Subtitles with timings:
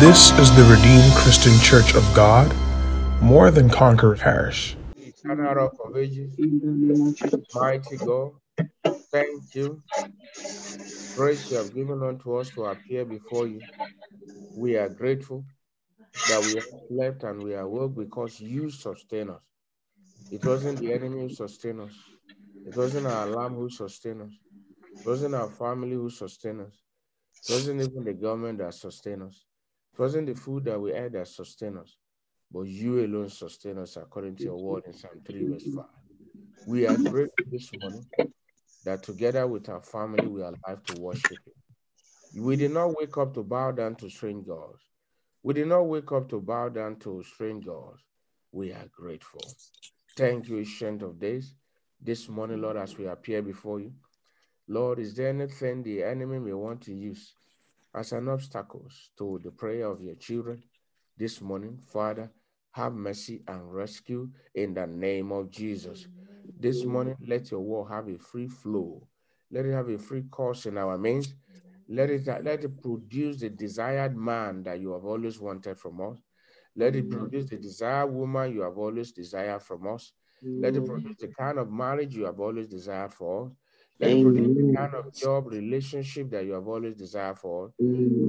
[0.00, 2.50] This is the Redeemed Christian Church of God,
[3.20, 4.74] more than conqueror parish.
[4.96, 6.34] Eternal of Ages,
[7.54, 8.30] mighty God,
[9.12, 9.82] thank you.
[11.14, 13.60] Grace you have given unto us to appear before you.
[14.56, 15.44] We are grateful
[16.28, 19.42] that we have slept and we are woke because you sustain us.
[20.32, 21.92] It wasn't the enemy who sustained us.
[22.66, 24.32] It wasn't our alarm who sustained us.
[24.98, 26.72] It wasn't our family who sustained us.
[27.46, 29.44] It wasn't even the government that sustained us.
[29.92, 31.96] It wasn't the food that we ate that sustained us.
[32.52, 35.84] But you alone sustain us according to your word in Psalm 3, verse 5.
[36.66, 38.06] We are grateful this morning
[38.84, 42.42] that together with our family we are alive to worship you.
[42.42, 44.82] We did not wake up to bow down to strange gods.
[45.42, 48.02] We did not wake up to bow down to strange gods.
[48.52, 49.40] We are grateful.
[50.16, 51.54] Thank you, Ancient of Days.
[52.00, 53.92] This morning, Lord, as we appear before you,
[54.68, 57.32] Lord, is there anything the enemy may want to use
[57.94, 58.86] as an obstacle
[59.18, 60.62] to the prayer of your children
[61.16, 61.78] this morning?
[61.86, 62.30] Father,
[62.72, 66.06] have mercy and rescue in the name of Jesus.
[66.58, 69.06] This morning, let your word have a free flow.
[69.50, 71.34] Let it have a free course in our midst.
[71.88, 76.18] Let it, let it produce the desired man that you have always wanted from us.
[76.76, 80.12] Let it produce the desired woman you have always desired from us.
[80.42, 83.52] Let it produce the kind of marriage you have always desired for us.
[84.00, 87.72] Let produce the kind of job relationship that you have always desired for.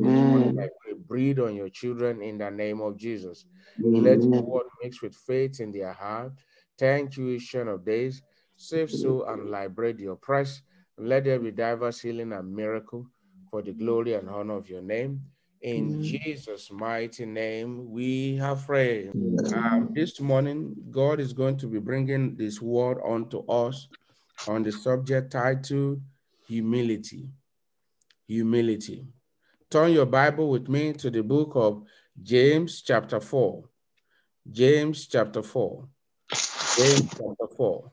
[0.03, 3.45] I pray, breathe on your children in the name of Jesus.
[3.94, 6.33] Let your word mix with faith in their heart.
[6.78, 8.22] Thank you, Ancient of Days.
[8.58, 10.61] Save soul and liberate the oppressed.
[10.97, 13.06] Let there be diverse healing and miracle
[13.50, 15.22] for the glory and honor of your name.
[15.61, 19.13] In Jesus' mighty name, we have prayed.
[19.53, 23.88] Um, this morning, God is going to be bringing this word onto us
[24.47, 26.02] on the subject titled
[26.47, 27.30] Humility.
[28.28, 29.08] Humility.
[29.70, 31.84] Turn your Bible with me to the book of
[32.22, 33.64] James, chapter 4.
[34.51, 35.88] James, chapter 4.
[36.78, 37.91] James, chapter 4.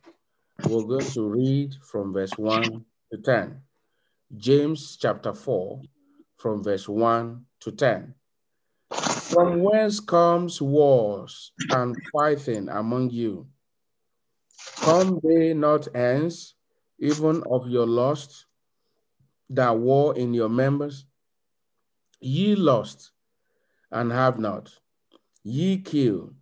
[0.69, 2.63] We're going to read from verse 1
[3.13, 3.61] to 10.
[4.37, 5.81] James, chapter 4,
[6.37, 8.15] from verse 1 to 10.
[8.91, 13.47] From whence comes wars and fighting among you?
[14.77, 16.55] Come they not hence,
[16.99, 18.47] even of your lust
[19.51, 21.05] that war in your members?
[22.21, 23.13] Ye lust
[23.91, 24.71] and have not,
[25.45, 26.33] ye kill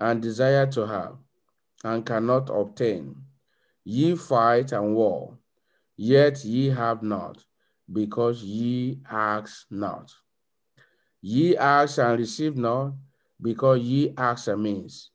[0.00, 1.16] and desire to have,
[1.84, 3.14] and cannot obtain.
[3.84, 5.38] Ye fight and war,
[5.96, 7.44] yet ye have not,
[7.90, 10.12] because ye ask not.
[11.20, 12.94] Ye ask and receive not,
[13.40, 15.09] because ye ask amiss,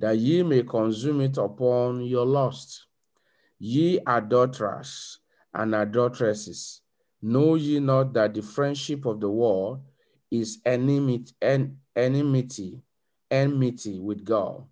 [0.00, 2.86] that ye may consume it upon your lust.
[3.58, 5.18] Ye adulterers
[5.52, 6.80] and adulteresses,
[7.20, 9.82] know ye not that the friendship of the world
[10.30, 12.80] is enmity, en, enmity,
[13.30, 14.64] enmity with God?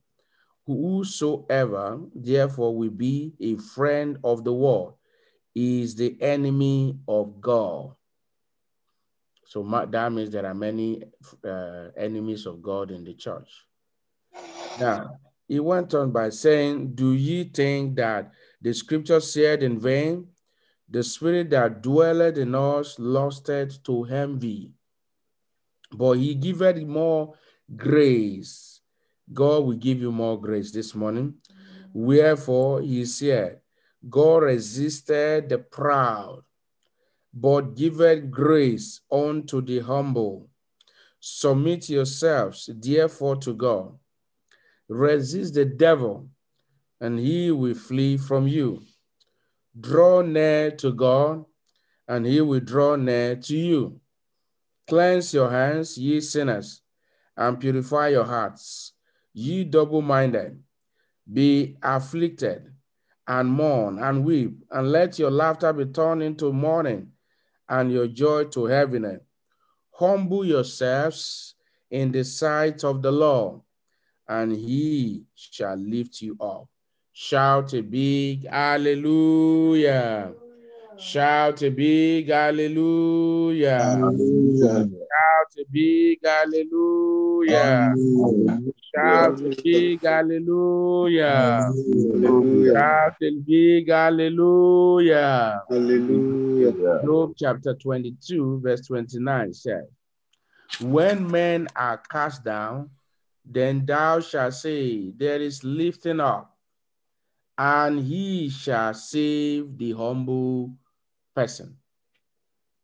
[0.67, 4.95] Whosoever therefore will be a friend of the world
[5.55, 7.95] is the enemy of God.
[9.45, 11.03] So that means there are many
[11.45, 13.49] uh, enemies of God in the church.
[14.81, 20.29] Now, he went on by saying, Do ye think that the scripture said in vain,
[20.89, 24.73] the spirit that dwelleth in us lusted to envy,
[25.93, 27.35] but he giveth more
[27.77, 28.81] grace.
[29.33, 31.35] God will give you more grace this morning.
[31.93, 33.61] Wherefore he said,
[34.09, 36.43] God resisted the proud,
[37.35, 40.49] but giveth grace unto the humble.
[41.21, 43.99] Submit yourselves, therefore, to God.
[44.89, 46.29] Resist the devil,
[47.01, 48.83] and he will flee from you.
[49.79, 51.45] Draw near to God,
[52.09, 54.01] and he will draw near to you.
[54.89, 56.81] Cleanse your hands, ye sinners,
[57.37, 58.95] and purify your hearts,
[59.35, 60.63] ye double minded.
[61.31, 62.73] Be afflicted,
[63.27, 67.13] and mourn, and weep, and let your laughter be turned into mourning,
[67.69, 69.21] and your joy to heaviness.
[69.93, 71.55] Humble yourselves
[71.91, 73.61] in the sight of the Lord,
[74.29, 76.67] and he shall lift you up.
[77.13, 80.33] Shout a big hallelujah.
[80.99, 83.79] Shout a big hallelujah.
[83.81, 84.89] Hallelujah.
[85.09, 87.95] Shout a big hallelujah.
[88.95, 91.71] Shout a big hallelujah.
[91.73, 92.73] Hallelujah.
[92.75, 95.63] Shout a big hallelujah.
[95.69, 97.03] Hallelujah.
[97.05, 99.85] Job chapter 22, verse 29 says,
[100.81, 102.91] When men are cast down,
[103.51, 106.55] then thou shalt say, There is lifting up,
[107.57, 110.75] and he shall save the humble
[111.35, 111.77] person.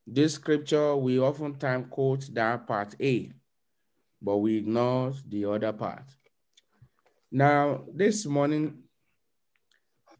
[0.06, 3.32] This scripture, we oftentimes quote that part A.
[4.20, 6.04] but we ignore the other part.
[7.30, 8.78] Now, this morning,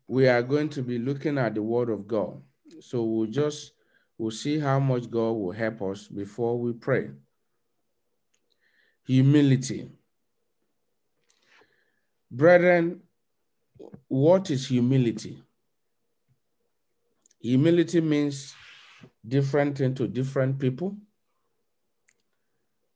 [0.06, 2.42] we are going to be looking at the word of God.
[2.80, 3.72] So we'll just,
[4.18, 7.10] we'll see how much God will help us before we pray.
[9.06, 9.88] Humility.
[12.30, 13.00] Brethren,
[14.08, 15.42] what is humility?
[17.40, 18.54] Humility means
[19.26, 20.96] different thing to different people,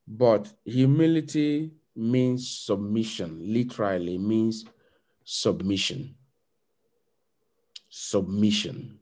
[0.07, 4.65] but humility means submission, literally means
[5.25, 6.15] submission.
[7.91, 8.99] Submission.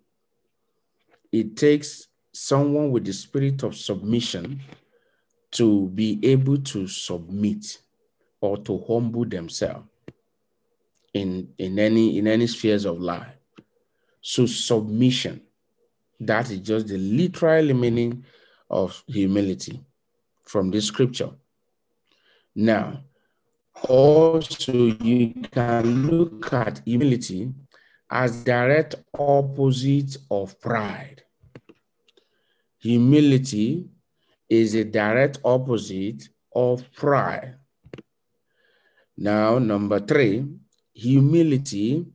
[1.31, 4.61] It takes someone with the spirit of submission
[5.53, 7.79] to be able to submit
[8.41, 9.87] or to humble themselves
[11.17, 13.35] in, in any in any spheres of life.
[14.21, 15.41] So submission,
[16.21, 18.25] that is just the literal meaning
[18.69, 19.85] of humility
[20.45, 21.31] from this scripture.
[22.55, 23.05] Now,
[23.89, 27.53] also you can look at humility
[28.11, 31.23] as direct opposite of pride.
[32.79, 33.89] Humility
[34.49, 37.57] is a direct opposite of pride.
[39.17, 40.45] Now, number three,
[40.97, 42.07] humility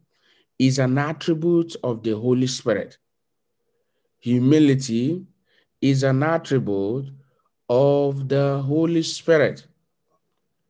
[0.57, 2.97] is an attribute of the Holy Spirit.
[4.19, 5.23] Humility
[5.79, 7.11] is an attribute
[7.69, 9.67] of the Holy Spirit.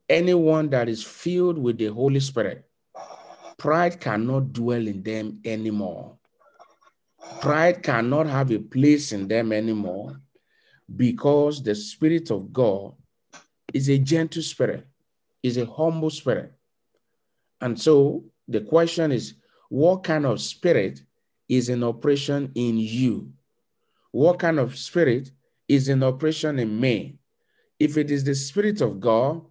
[0.10, 2.66] Anyone that is filled with the Holy Spirit,
[3.58, 6.18] pride cannot dwell in them anymore.
[7.40, 10.20] Pride cannot have a place in them anymore
[10.94, 12.94] because the Spirit of God
[13.74, 14.86] is a gentle spirit,
[15.42, 16.54] is a humble spirit.
[17.62, 19.36] And so the question is
[19.70, 21.02] what kind of spirit
[21.48, 23.32] is in operation in you?
[24.12, 25.32] What kind of spirit
[25.68, 27.20] is in operation in me?
[27.80, 29.42] If it is the Spirit of God,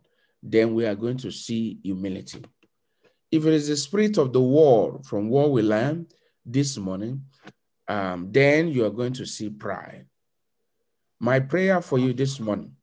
[0.43, 2.45] then we are going to see humility.
[3.33, 6.13] If it is the Spirit of the world, from what we learned
[6.47, 7.25] this morning,
[7.89, 10.07] um, then you are going to see pride.
[11.19, 12.77] My prayer for you this morning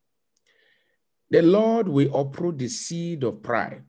[1.30, 3.84] the Lord will uproot the seed of pride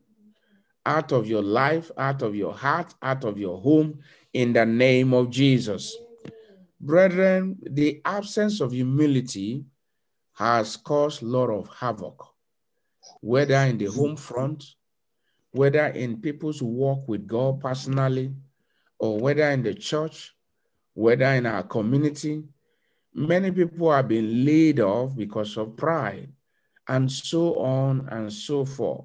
[0.89, 3.99] out of your life, out of your heart, out of your home,
[4.33, 5.95] in the name of Jesus.
[6.81, 9.67] Brethren, the absence of humility
[10.33, 12.25] has caused a lot of havoc,
[13.21, 14.65] whether in the home front,
[15.51, 18.33] whether in people's walk with God personally,
[18.99, 20.35] or whether in the church,
[20.95, 22.43] whether in our community.
[23.13, 26.33] Many people have been laid off because of pride,
[26.87, 29.05] and so on and so forth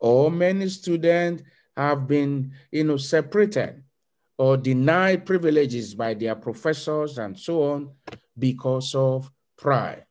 [0.00, 1.42] or many students
[1.76, 3.82] have been you know, separated
[4.38, 7.90] or denied privileges by their professors and so on
[8.38, 10.04] because of pride.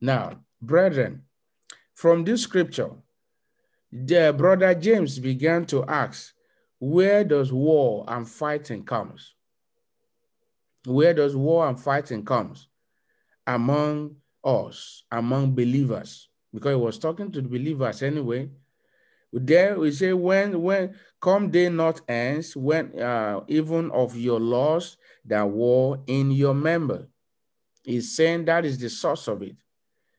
[0.00, 1.22] Now, brethren,
[1.94, 2.90] from this scripture,
[3.92, 6.34] the brother James began to ask,
[6.80, 9.34] where does war and fighting comes?
[10.84, 12.66] Where does war and fighting comes?
[13.46, 18.50] Among us, among believers, because he was talking to the believers anyway,
[19.32, 24.96] there we say when when come day not ends, when uh, even of your loss
[25.24, 27.08] that war in your member.
[27.84, 29.56] He's saying that is the source of it.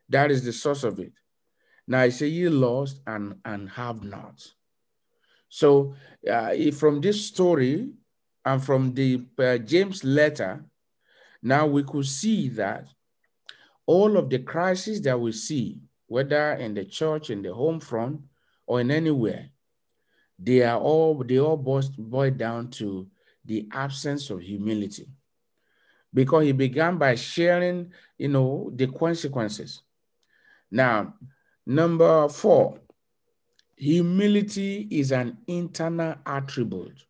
[0.09, 1.13] That is the source of it.
[1.87, 4.45] Now I say you lost and and have not.
[5.49, 5.95] So
[6.29, 7.91] uh, from this story
[8.43, 10.65] and from the uh, James letter,
[11.41, 12.87] now we could see that
[13.85, 18.21] all of the crises that we see, whether in the church, in the home front,
[18.65, 19.49] or in anywhere,
[20.39, 23.07] they are all they all boil down to
[23.45, 25.07] the absence of humility.
[26.13, 29.81] Because he began by sharing, you know, the consequences.
[30.69, 31.15] Now,
[31.65, 32.79] number four,
[33.75, 37.03] humility is an internal attribute.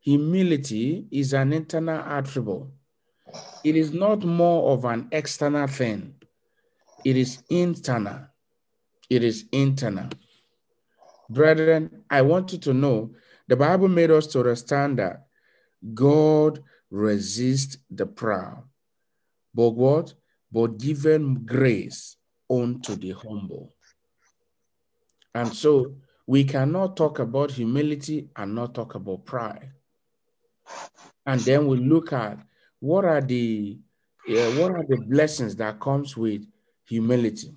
[0.00, 2.68] Humility is an internal attribute.
[3.64, 6.14] It is not more of an external thing.
[7.04, 8.29] It is internal
[9.10, 10.08] it is internal.
[11.28, 13.10] Brethren, I want you to know
[13.48, 15.26] the Bible made us to understand that
[15.92, 18.62] God resists the proud,
[19.52, 20.14] but what?
[20.52, 22.16] But given grace
[22.48, 23.72] unto the humble.
[25.34, 25.94] And so
[26.26, 29.70] we cannot talk about humility and not talk about pride.
[31.26, 32.38] And then we look at
[32.80, 33.78] what are the
[34.28, 36.44] uh, what are the blessings that comes with
[36.84, 37.54] humility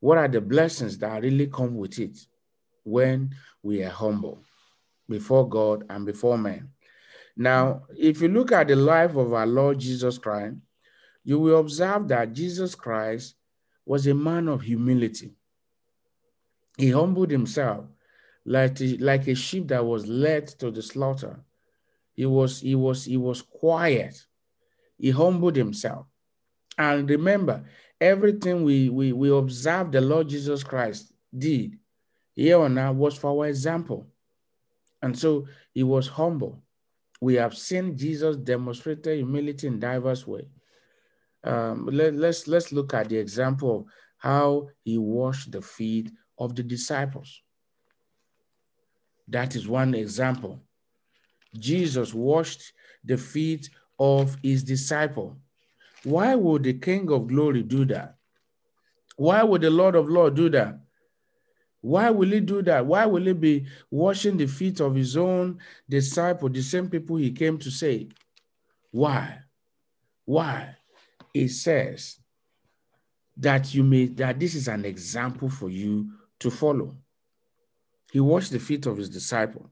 [0.00, 2.18] what are the blessings that really come with it
[2.84, 4.42] when we are humble
[5.08, 6.70] before God and before men?
[7.36, 10.56] Now, if you look at the life of our Lord Jesus Christ,
[11.24, 13.34] you will observe that Jesus Christ
[13.84, 15.34] was a man of humility.
[16.76, 17.84] He humbled himself
[18.44, 21.40] like, like a sheep that was led to the slaughter.
[22.14, 24.24] He was, he was, he was quiet.
[24.98, 26.06] He humbled himself.
[26.76, 27.64] And remember,
[28.00, 31.78] everything we, we, we observe the Lord Jesus Christ did
[32.34, 34.06] here on earth was for our example.
[35.02, 36.62] And so he was humble.
[37.20, 40.48] We have seen Jesus demonstrated humility in diverse ways.
[41.44, 43.84] Um, let, let's, let's look at the example of
[44.18, 47.42] how he washed the feet of the disciples.
[49.28, 50.60] That is one example.
[51.58, 52.72] Jesus washed
[53.04, 55.36] the feet of his disciple.
[56.04, 58.16] Why would the King of Glory do that?
[59.16, 60.80] Why would the Lord of Lord do that?
[61.82, 62.84] Why will he do that?
[62.86, 67.30] Why will he be washing the feet of his own disciple, the same people he
[67.32, 68.12] came to save?
[68.90, 69.40] Why?
[70.24, 70.76] Why?
[71.32, 72.18] It says
[73.36, 76.96] that you may that this is an example for you to follow.
[78.12, 79.70] He washed the feet of his disciple.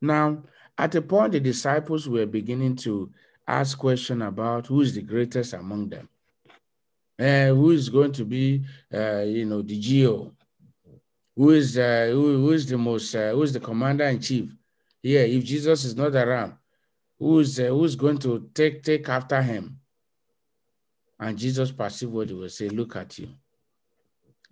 [0.00, 0.42] Now,
[0.76, 3.10] at a point, the disciples were beginning to
[3.46, 6.08] ask question about who is the greatest among them.
[7.18, 10.32] Uh, who is going to be, uh, you know, the G.O.,
[11.36, 13.14] Who is uh, who, who is the most?
[13.14, 14.50] Uh, who is the commander in chief?
[15.02, 16.54] Yeah, if Jesus is not around,
[17.18, 19.78] who is uh, who is going to take take after him?
[21.18, 22.72] And Jesus perceived what he was saying.
[22.72, 23.28] Look at you.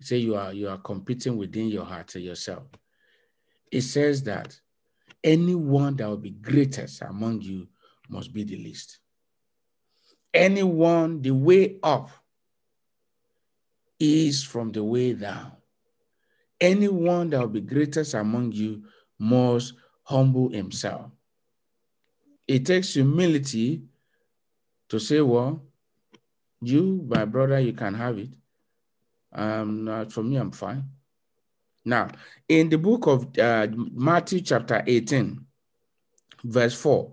[0.01, 2.63] Say you are you are competing within your heart yourself.
[3.71, 4.59] It says that
[5.23, 7.67] anyone that will be greatest among you
[8.09, 8.99] must be the least.
[10.33, 12.09] Anyone, the way up
[13.99, 15.51] is from the way down.
[16.59, 18.83] Anyone that will be greatest among you
[19.19, 21.11] must humble himself.
[22.47, 23.83] It takes humility
[24.89, 25.63] to say, well,
[26.61, 28.29] you, my brother, you can have it.
[29.33, 30.83] Um, for me, I'm fine.
[31.85, 32.09] Now,
[32.47, 35.45] in the book of uh, Matthew, chapter 18,
[36.43, 37.12] verse 4,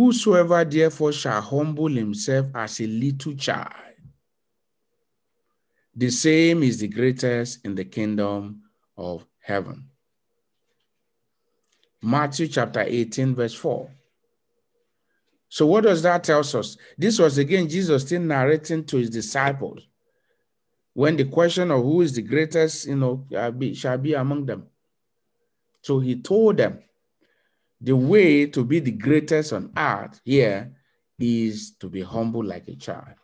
[0.00, 3.74] whosoever therefore shall humble himself as a little child,
[5.94, 8.62] the same is the greatest in the kingdom
[8.96, 9.90] of heaven.
[12.00, 13.90] Matthew chapter 18, verse 4.
[15.50, 16.78] So, what does that tell us?
[16.96, 19.86] This was again Jesus still narrating to his disciples
[20.94, 23.26] when the question of who is the greatest, you know,
[23.74, 24.66] shall be among them.
[25.82, 26.78] So he told them
[27.80, 30.72] the way to be the greatest on earth here
[31.18, 33.14] is to be humble like a child.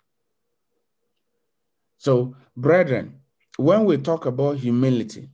[1.99, 3.21] So, brethren,
[3.57, 5.31] when we talk about humility,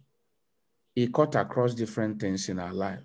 [0.94, 3.00] it cut across different things in our life.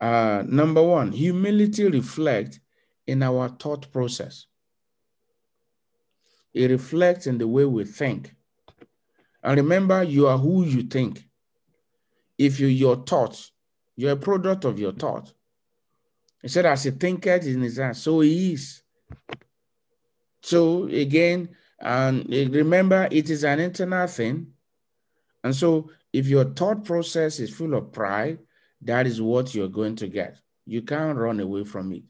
[0.00, 2.60] Uh, number one, humility reflects
[3.06, 4.46] in our thought process.
[6.52, 8.34] It reflects in the way we think.
[9.42, 11.24] And remember, you are who you think.
[12.38, 13.52] If you your thoughts,
[13.96, 15.32] you're a product of your thought.
[16.42, 18.82] He said, as a thinker in his heart, so he is.
[20.42, 21.48] So again,
[21.80, 24.48] and remember, it is an internal thing.
[25.42, 28.38] And so if your thought process is full of pride,
[28.82, 30.38] that is what you're going to get.
[30.66, 32.02] You can't run away from it.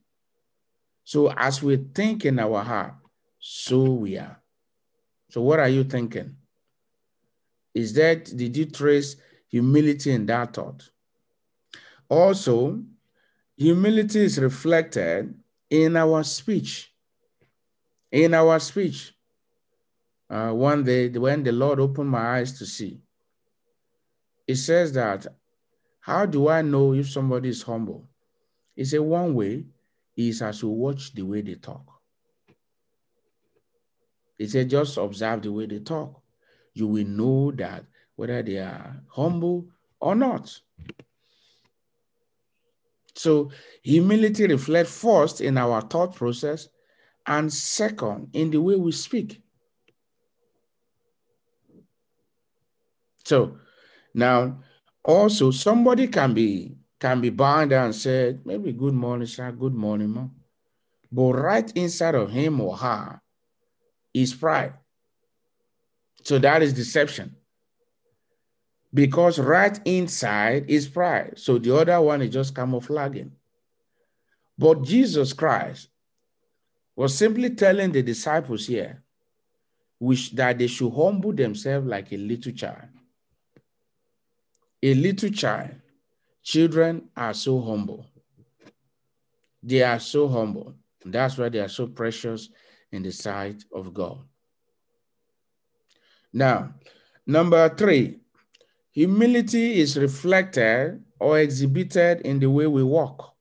[1.04, 2.94] So as we think in our heart,
[3.38, 4.40] so we are.
[5.30, 6.36] So what are you thinking?
[7.74, 9.16] Is that, did you trace
[9.48, 10.88] humility in that thought?
[12.08, 12.82] Also,
[13.56, 15.34] humility is reflected
[15.70, 16.92] in our speech.
[18.10, 19.12] In our speech.
[20.28, 23.00] Uh, one day, when the Lord opened my eyes to see,
[24.46, 25.26] it says that,
[26.00, 28.08] how do I know if somebody is humble?
[28.76, 29.64] It's a one way
[30.16, 31.86] is as you watch the way they talk.
[34.36, 36.20] He said, just observe the way they talk.
[36.72, 37.84] You will know that
[38.16, 39.66] whether they are humble
[40.00, 40.60] or not.
[43.14, 43.50] So
[43.82, 46.68] humility reflects first in our thought process
[47.26, 49.40] and second in the way we speak.
[53.24, 53.58] So
[54.12, 54.60] now
[55.04, 60.10] also somebody can be can be bound and said, maybe good morning, sir, good morning,
[60.10, 60.34] mom.
[61.12, 63.20] But right inside of him or her
[64.14, 64.74] is pride.
[66.22, 67.36] So that is deception.
[68.94, 71.34] Because right inside is pride.
[71.36, 73.32] So the other one is just camouflaging.
[74.56, 75.88] But Jesus Christ
[76.94, 79.02] was simply telling the disciples here
[79.98, 82.88] which, that they should humble themselves like a little child.
[84.82, 85.74] A little child,
[86.42, 88.06] children are so humble.
[89.62, 90.74] They are so humble.
[91.04, 92.50] That's why they are so precious
[92.92, 94.18] in the sight of God.
[96.32, 96.74] Now,
[97.26, 98.20] number three,
[98.94, 103.34] humility is reflected or exhibited in the way we walk.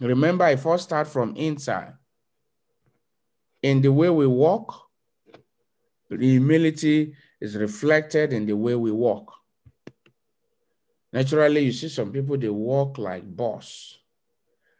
[0.00, 1.92] Remember, I first start from inside.
[3.62, 4.88] In the way we walk,
[6.08, 9.32] humility is reflected in the way we walk.
[11.12, 13.98] Naturally, you see some people, they walk like boss.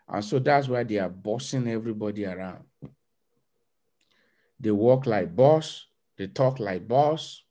[0.09, 2.65] And so that's why they are bossing everybody around.
[4.59, 7.43] They walk like boss, they talk like boss.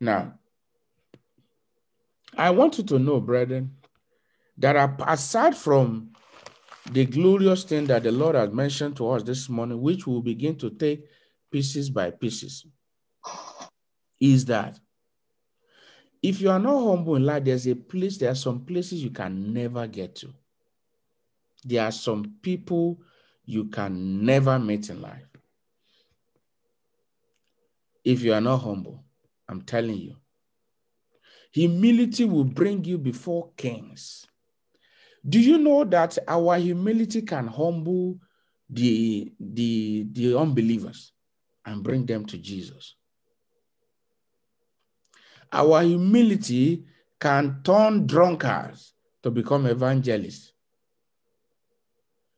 [0.00, 0.34] Now,
[2.36, 3.76] I want you to know, brethren,
[4.56, 6.12] that aside from
[6.90, 10.56] the glorious thing that the Lord has mentioned to us this morning, which we'll begin
[10.58, 11.04] to take
[11.50, 12.64] pieces by pieces,
[14.18, 14.78] is that
[16.22, 19.10] if you are not humble in life, there's a place, there are some places you
[19.10, 20.32] can never get to.
[21.64, 23.00] There are some people
[23.44, 25.26] you can never meet in life.
[28.04, 29.04] If you are not humble,
[29.50, 30.14] I'm telling you,
[31.50, 34.24] humility will bring you before kings.
[35.28, 38.20] Do you know that our humility can humble
[38.70, 41.12] the, the, the unbelievers
[41.66, 42.94] and bring them to Jesus?
[45.52, 46.84] Our humility
[47.18, 50.52] can turn drunkards to become evangelists.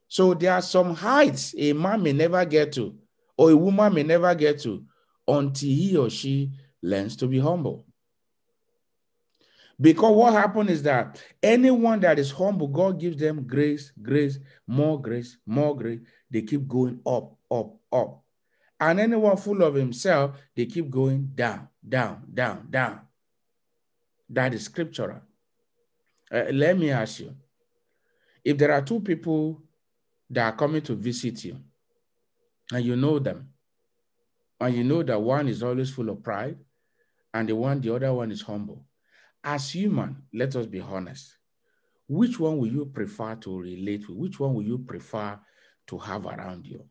[0.07, 2.95] So there are some heights a man may never get to,
[3.37, 4.83] or a woman may never get to,
[5.27, 6.51] until he or she
[6.83, 7.85] learns to be humble.
[9.81, 14.37] Because what happened is that anyone that is humble, God gives them grace, grace,
[14.67, 16.01] more grace, more grace.
[16.29, 18.21] They keep going up, up, up.
[18.79, 23.01] And anyone full of himself, they keep going down, down, down, down.
[24.29, 25.21] That is scriptural.
[26.31, 27.35] Uh, let me ask you
[28.43, 29.61] if there are two people
[30.29, 31.59] that are coming to visit you,
[32.71, 33.49] and you know them,
[34.59, 36.57] and you know that one is always full of pride,
[37.33, 38.85] and the one, the other one is humble.
[39.43, 41.37] As human, let us be honest.
[42.07, 44.17] Which one will you prefer to relate with?
[44.17, 45.39] Which one will you prefer
[45.87, 46.85] to have around you?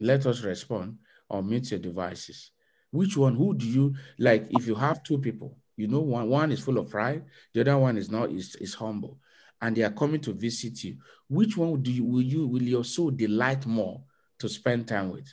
[0.00, 2.52] Let us respond or mute your devices.
[2.90, 3.36] Which one?
[3.36, 4.46] Who do you like?
[4.50, 7.78] If you have two people, you know, one, one is full of pride, the other
[7.78, 9.18] one is not, is, is humble,
[9.60, 10.96] and they are coming to visit you.
[11.28, 14.02] Which one do you will you will your soul delight more
[14.38, 15.32] to spend time with?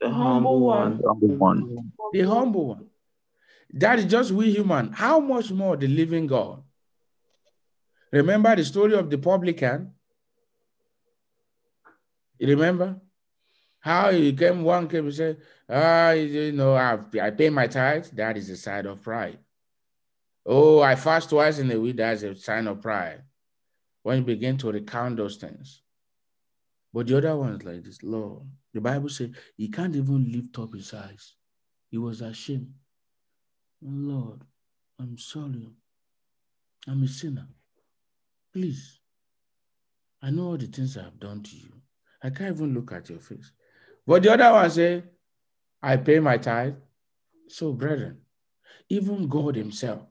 [0.00, 0.98] The humble one.
[0.98, 1.92] The humble one.
[2.12, 2.86] The humble one.
[3.70, 4.92] That is just we human.
[4.92, 6.62] How much more the living God?
[8.10, 9.92] Remember the story of the publican?
[12.38, 13.00] You remember?
[13.80, 18.06] How he came, one came and said, Ah, you know, I, I pay my tithe.
[18.14, 19.38] That is a sign of pride.
[20.46, 21.96] Oh, I fast twice in a week.
[21.96, 23.22] That's a sign of pride.
[24.02, 25.82] When you begin to recount those things.
[26.92, 28.42] But the other one is like this, Lord.
[28.72, 31.34] The Bible says he can't even lift up his eyes.
[31.90, 32.72] He was ashamed.
[33.82, 34.40] Lord,
[34.98, 35.70] I'm sorry.
[36.86, 37.46] I'm a sinner.
[38.52, 38.98] Please.
[40.22, 41.72] I know all the things I have done to you.
[42.22, 43.52] I can't even look at your face.
[44.06, 45.04] But the other one say,
[45.82, 46.74] I pay my tithe.
[47.48, 48.18] So, brethren,
[48.88, 50.02] even God Himself,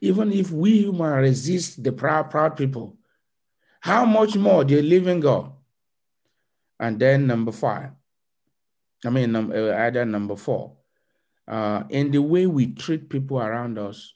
[0.00, 2.96] even if we human resist the proud, proud people,
[3.80, 5.52] how much more the living God?
[6.78, 7.90] And then number five,
[9.04, 10.76] I mean, num- uh, either number four,
[11.48, 14.14] uh, in the way we treat people around us,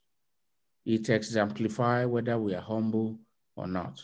[0.85, 3.19] it exemplifies whether we are humble
[3.57, 4.03] or not.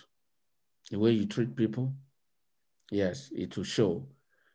[0.90, 1.92] The way you treat people,
[2.90, 4.06] yes, it will show.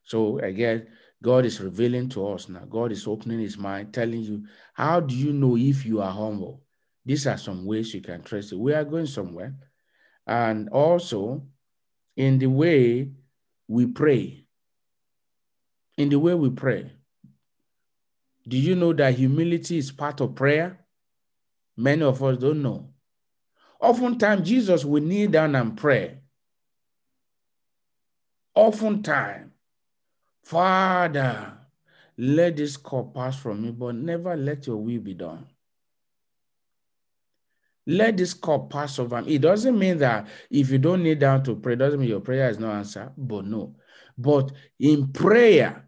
[0.03, 0.87] So again,
[1.23, 2.65] God is revealing to us now.
[2.69, 6.61] God is opening his mind, telling you, how do you know if you are humble?
[7.05, 8.59] These are some ways you can trace it.
[8.59, 9.55] We are going somewhere.
[10.27, 11.43] And also,
[12.17, 13.11] in the way
[13.67, 14.45] we pray,
[15.97, 16.91] in the way we pray,
[18.47, 20.79] do you know that humility is part of prayer?
[21.75, 22.89] Many of us don't know.
[23.79, 26.19] Oftentimes, Jesus will kneel down and pray.
[28.53, 29.51] Oftentimes,
[30.43, 31.57] Father,
[32.17, 35.47] let this cup pass from me, but never let your will be done.
[37.87, 39.35] Let this cup pass over me.
[39.35, 42.49] It doesn't mean that if you don't kneel down to pray, doesn't mean your prayer
[42.49, 43.75] is not answered, but no.
[44.17, 45.84] But in prayer,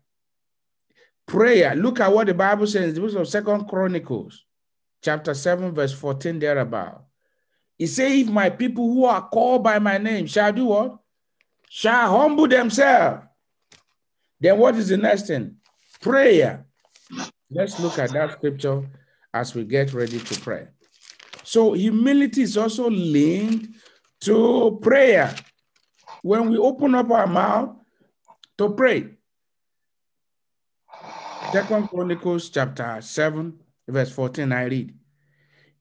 [1.27, 4.45] prayer, look at what the Bible says in the book of Second Chronicles,
[5.03, 7.03] chapter 7, verse 14, thereabout.
[7.77, 10.97] It says, If my people who are called by my name shall do what?
[11.69, 13.23] Shall humble themselves.
[14.39, 15.57] Then what is the next thing?
[16.01, 16.65] Prayer.
[17.51, 18.87] Let's look at that scripture
[19.33, 20.67] as we get ready to pray.
[21.43, 23.69] So humility is also linked
[24.21, 25.35] to prayer.
[26.21, 27.75] When we open up our mouth
[28.57, 29.16] to pray,
[31.51, 33.57] Second Chronicles chapter 7,
[33.87, 34.93] verse 14, I read.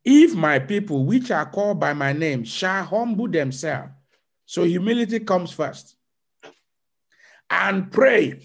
[0.05, 3.91] If my people, which are called by my name, shall humble themselves,
[4.45, 5.97] so humility comes first,
[7.51, 8.41] and pray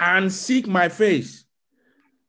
[0.00, 1.44] and seek my face.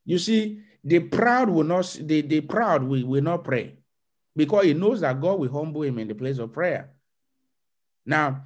[0.04, 3.78] You see, the proud will not, the, the proud will, will not pray
[4.36, 6.92] because he knows that God will humble him in the place of prayer.
[8.06, 8.44] Now,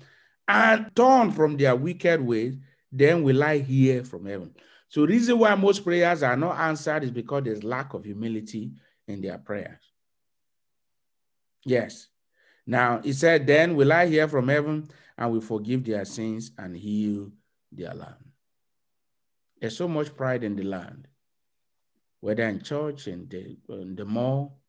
[0.48, 2.58] and turn from their wicked ways,
[2.91, 4.54] then will I hear from heaven.
[4.89, 8.71] So, the reason why most prayers are not answered is because there's lack of humility
[9.08, 9.82] in their prayers.
[11.65, 12.08] Yes.
[12.65, 16.76] Now, he said, Then will I hear from heaven and will forgive their sins and
[16.76, 17.32] heal
[17.71, 18.15] their land.
[19.60, 21.08] There's so much pride in the land,
[22.19, 24.60] whether in church, in the, in the mall,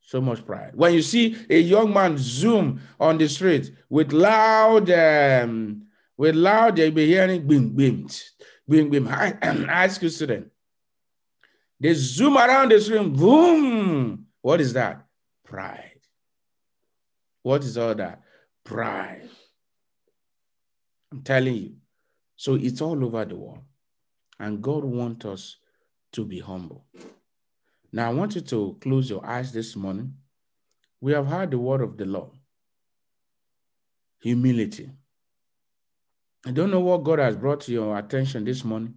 [0.00, 0.72] so much pride.
[0.74, 6.78] When you see a young man zoom on the street with loud, um, with loud,
[6.78, 8.06] you'll be hearing bim, bim,
[8.68, 9.06] bim, bim.
[9.06, 10.50] High school student.
[11.80, 14.26] They zoom around the street, boom.
[14.40, 15.04] What is that?
[15.44, 16.00] Pride.
[17.42, 18.22] What is all that?
[18.64, 19.28] Pride.
[21.10, 21.74] I'm telling you.
[22.36, 23.62] So it's all over the world.
[24.38, 25.56] And God wants us
[26.12, 26.84] to be humble.
[27.92, 30.14] Now, I want you to close your eyes this morning.
[31.00, 32.30] We have heard the word of the Lord
[34.22, 34.90] humility.
[36.46, 38.94] I don't know what God has brought to your attention this morning,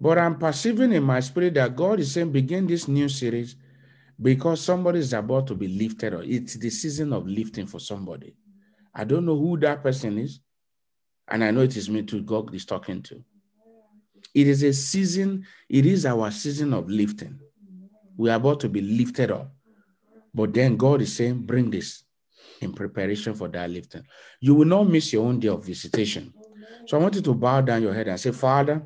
[0.00, 3.56] but I'm perceiving in my spirit that God is saying, begin this new series
[4.20, 6.14] because somebody is about to be lifted.
[6.14, 8.34] Or it's the season of lifting for somebody.
[8.94, 10.40] I don't know who that person is,
[11.28, 12.22] and I know it is me too.
[12.22, 13.22] God is talking to.
[14.34, 17.38] It is a season, it is our season of lifting
[18.16, 19.52] we are about to be lifted up.
[20.34, 22.04] But then God is saying, bring this
[22.62, 24.02] in preparation for that lifting.
[24.40, 26.32] You will not miss your own day of visitation.
[26.86, 28.82] So I want you to bow down your head and say, Father,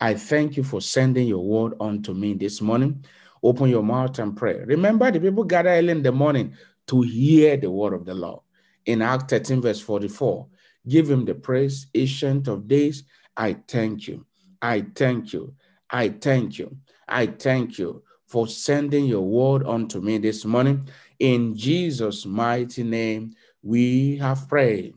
[0.00, 3.04] I thank you for sending your word unto me this morning.
[3.42, 4.60] Open your mouth and pray.
[4.64, 6.54] Remember, the people gather early in the morning
[6.88, 8.40] to hear the word of the Lord.
[8.86, 10.46] In Act 13, verse 44,
[10.88, 13.04] give him the praise, ancient of days.
[13.36, 14.24] I thank you.
[14.62, 15.54] I thank you.
[15.90, 16.76] I thank you.
[17.06, 20.88] I thank you for sending your word unto me this morning.
[21.18, 24.94] In Jesus' mighty name, we have prayed.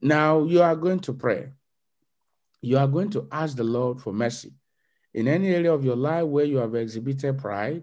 [0.00, 1.48] Now you are going to pray.
[2.62, 4.52] You are going to ask the Lord for mercy.
[5.12, 7.82] In any area of your life where you have exhibited pride,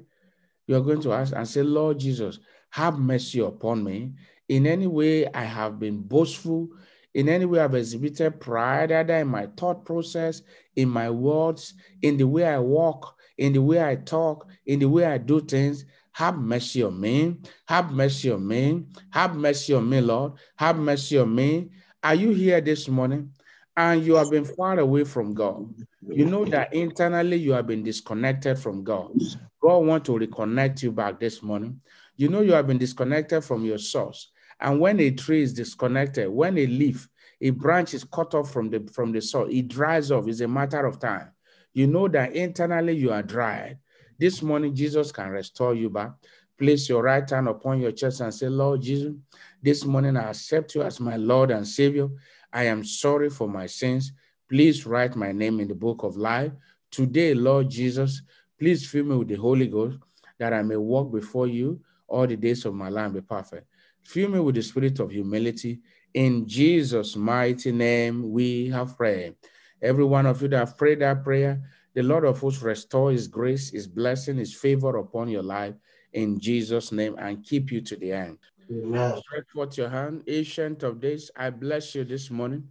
[0.66, 2.40] you are going to ask and say, Lord Jesus,
[2.70, 4.14] have mercy upon me.
[4.48, 6.70] In any way I have been boastful,
[7.14, 10.42] in any way I've exhibited pride, either in my thought process,
[10.76, 14.88] in my words, in the way I walk, in the way I talk, in the
[14.88, 15.86] way I do things.
[16.12, 17.38] Have mercy on me.
[17.68, 18.86] Have mercy on me.
[19.10, 20.34] Have mercy on me, Lord.
[20.58, 21.72] Have mercy on me.
[22.04, 23.32] Are you here this morning?
[23.76, 25.74] And you have been far away from God.
[26.08, 29.12] You know that internally you have been disconnected from God.
[29.60, 31.82] God wants to reconnect you back this morning.
[32.18, 34.30] You know you have been disconnected from your source.
[34.60, 38.70] And when a tree is disconnected, when a leaf, a branch is cut off from
[38.70, 40.28] the from the soil, it dries off.
[40.28, 41.32] It's a matter of time
[41.74, 43.78] you know that internally you are dried.
[44.20, 46.12] This morning, Jesus can restore you back.
[46.58, 49.14] Place your right hand upon your chest and say, Lord Jesus,
[49.64, 52.08] this morning I accept you as my Lord and Savior.
[52.54, 54.12] I am sorry for my sins.
[54.48, 56.52] Please write my name in the book of life.
[56.92, 58.22] Today, Lord Jesus,
[58.60, 59.98] please fill me with the Holy Ghost
[60.38, 63.66] that I may walk before you all the days of my life and be perfect.
[64.04, 65.80] Fill me with the spirit of humility.
[66.14, 69.36] In Jesus' mighty name, we have prayed.
[69.82, 71.62] Every one of you that have prayed that prayer,
[71.94, 75.76] the Lord of hosts restore his grace, his blessing, his favor upon your life
[76.14, 78.38] in Jesus' name and keep you to the end.
[78.72, 79.18] Amen.
[79.18, 80.24] Stretch forth your hand.
[80.28, 82.70] Ancient of days, I bless you this morning.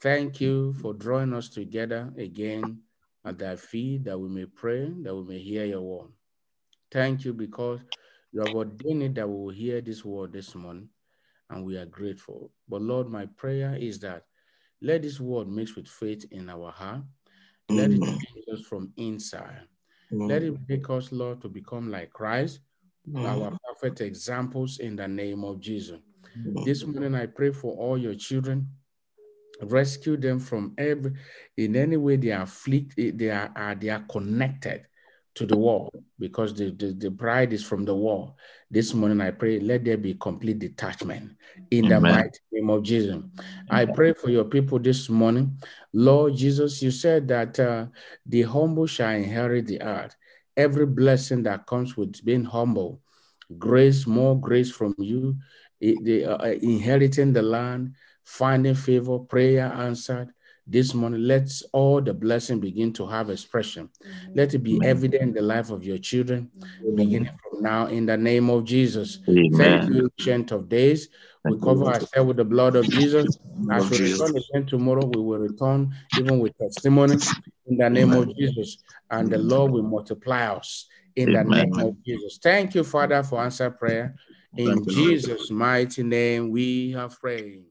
[0.00, 2.80] Thank you for drawing us together again
[3.24, 6.08] at thy feet that we may pray, that we may hear your word.
[6.90, 7.80] Thank you because
[8.32, 10.88] you have ordained it that we will hear this word this morning,
[11.50, 12.50] and we are grateful.
[12.68, 14.24] But Lord, my prayer is that
[14.82, 17.02] let this word mix with faith in our heart.
[17.68, 19.62] Let it change us from inside.
[20.10, 22.60] Let it make us, Lord, to become like Christ,
[23.16, 26.00] our perfect examples in the name of Jesus.
[26.64, 28.68] This morning, I pray for all your children.
[29.62, 31.12] Rescue them from every,
[31.56, 34.86] in any way they are afflicted, eh, they are, are they are connected
[35.34, 38.36] to the wall because the, the, the pride is from the wall.
[38.70, 41.32] This morning, I pray, let there be complete detachment
[41.70, 42.02] in Amen.
[42.02, 43.14] the mighty name of Jesus.
[43.14, 43.32] Amen.
[43.70, 45.58] I pray for your people this morning.
[45.92, 47.86] Lord Jesus, you said that uh,
[48.26, 50.14] the humble shall inherit the earth.
[50.56, 53.00] Every blessing that comes with being humble,
[53.58, 55.36] grace, more grace from you,
[55.80, 60.32] the, uh, inheriting the land, finding favor, prayer answered,
[60.70, 63.90] This morning, let all the blessing begin to have expression.
[64.36, 66.48] Let it be evident in the life of your children,
[66.94, 69.18] beginning from now, in the name of Jesus.
[69.26, 69.92] Thank Amen.
[69.92, 71.08] you, Ancient of Days.
[71.44, 73.36] We Thank you, cover ourselves with the blood of Jesus.
[73.72, 74.20] As Of we Jesus.
[74.20, 77.16] return again tomorrow, we will return even with testimony
[77.66, 78.78] in the name of Jesus.
[79.10, 82.38] And the Lord will multiply us in the name of Jesus.
[82.40, 84.14] Thank you, Father, for answer prayer.
[84.56, 84.88] In Thank.
[84.88, 87.64] Jesus' mighty name, we have prayed.